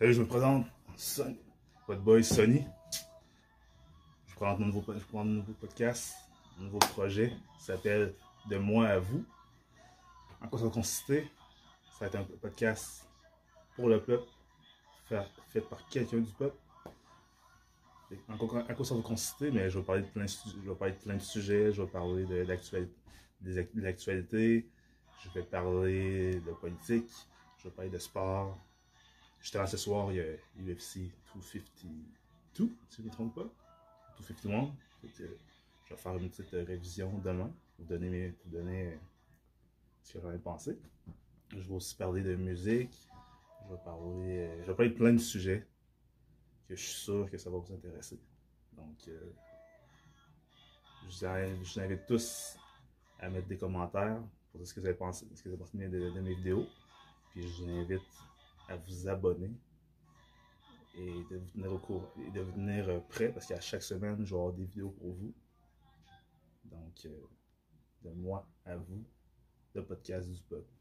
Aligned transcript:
je 0.00 0.20
me 0.20 0.26
présente, 0.26 0.66
Sonny, 0.96 1.38
votre 1.88 2.02
boy 2.02 2.22
Sonny. 2.22 2.66
Je 4.26 4.34
présente 4.34 4.60
un 4.60 4.66
nouveau 4.66 4.82
podcast, 5.60 6.14
un 6.58 6.64
nouveau 6.64 6.78
projet, 6.78 7.32
ça 7.58 7.74
s'appelle 7.74 8.14
De 8.50 8.58
moi 8.58 8.88
à 8.88 8.98
vous. 8.98 9.24
En 10.42 10.48
quoi 10.48 10.58
ça 10.58 10.66
va 10.66 10.70
consister? 10.70 11.30
Ça 11.92 12.00
va 12.00 12.06
être 12.06 12.16
un 12.16 12.24
podcast 12.40 13.08
pour 13.74 13.88
le 13.88 14.02
peuple, 14.02 14.28
fait, 15.48 15.60
par 15.62 15.86
quelqu'un 15.88 16.18
du 16.18 16.32
peuple. 16.32 16.56
En 18.28 18.36
quoi, 18.36 18.84
ça 18.84 18.94
va 18.94 19.02
consister? 19.02 19.50
Mais 19.50 19.70
je 19.70 19.78
vais 19.78 19.84
parler 19.84 20.02
de 20.02 20.08
plein 20.08 20.24
de, 20.24 21.18
sujets, 21.18 21.72
je 21.72 21.82
vais 21.82 21.88
parler 21.88 22.26
de 22.26 22.44
l'actualité, 23.80 24.68
je 25.24 25.30
vais 25.34 25.42
parler 25.42 26.34
de 26.40 26.52
politique, 26.52 27.10
je 27.58 27.64
vais 27.64 27.74
parler 27.74 27.90
de 27.90 27.98
sport. 27.98 28.58
Justement, 29.40 29.66
ce 29.66 29.76
soir, 29.76 30.12
il 30.12 30.16
y 30.16 30.20
a 30.20 30.72
UFC 30.74 31.10
252, 31.34 32.70
si 32.88 32.96
je 32.96 33.02
ne 33.02 33.06
me 33.06 33.12
trompe 33.12 33.34
pas. 33.34 33.48
251. 34.18 34.72
Fait 35.00 35.08
que 35.08 35.36
je 35.84 35.94
vais 35.94 36.00
faire 36.00 36.16
une 36.16 36.28
petite 36.28 36.52
euh, 36.54 36.64
révision 36.64 37.18
demain 37.18 37.52
pour 37.76 37.86
donner, 37.86 38.34
donner 38.46 38.88
euh, 38.88 38.96
ce 40.02 40.14
que 40.14 40.20
j'en 40.20 40.32
ai 40.32 40.38
pensé. 40.38 40.78
Je 41.50 41.58
vais 41.58 41.74
aussi 41.74 41.94
parler 41.94 42.22
de 42.22 42.34
musique. 42.34 43.08
Je 43.64 43.72
vais 43.72 43.80
parler, 43.84 44.38
euh, 44.38 44.62
je 44.62 44.66
vais 44.66 44.74
parler 44.74 44.90
de 44.90 44.96
plein 44.96 45.12
de 45.12 45.18
sujets 45.18 45.66
que 46.68 46.74
je 46.74 46.82
suis 46.82 47.00
sûr 47.02 47.30
que 47.30 47.38
ça 47.38 47.50
va 47.50 47.58
vous 47.58 47.72
intéresser. 47.72 48.18
Donc, 48.72 48.96
je, 49.06 49.12
vous 51.04 51.80
invite, 51.80 52.06
tous 52.06 52.56
à 53.20 53.28
mettre 53.30 53.46
des 53.46 53.56
commentaires 53.56 54.20
pour 54.50 54.58
dire 54.58 54.66
ce 54.66 54.74
que 54.74 54.80
vous 54.80 54.86
avez 54.86 54.96
pensé, 54.96 55.26
ce 55.34 55.42
que 55.42 55.48
vous 55.48 55.54
avez 55.54 55.62
pensé 55.62 55.78
de 55.78 56.20
mes 56.20 56.34
vidéos. 56.34 56.66
Puis 57.30 57.46
je 57.46 57.62
vous 57.62 57.70
invite 57.70 58.02
à 58.68 58.76
vous 58.76 59.08
abonner 59.08 59.52
et 60.96 61.24
de 61.30 61.36
vous 61.36 61.50
tenir 61.50 61.72
au 61.72 61.78
courant 61.78 62.10
et 62.26 62.30
de 62.30 62.40
venir 62.40 62.88
euh, 62.88 63.00
prêt 63.00 63.28
parce 63.28 63.46
qu'à 63.46 63.60
chaque 63.60 63.82
semaine, 63.82 64.24
je 64.24 64.34
vais 64.34 64.40
avoir 64.40 64.52
des 64.52 64.64
vidéos 64.64 64.90
pour 64.90 65.12
vous. 65.12 65.34
Donc, 66.64 67.04
euh, 67.04 67.28
de 68.02 68.10
moi 68.10 68.48
à 68.64 68.76
vous, 68.76 69.04
le 69.74 69.84
podcast 69.84 70.30
du 70.30 70.40
peuple, 70.42 70.72